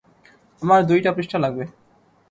[0.61, 1.63] আমার দুইটা পৃষ্ঠা লাগবে।